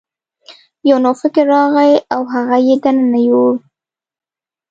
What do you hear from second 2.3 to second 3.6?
هغه یې دننه یووړ.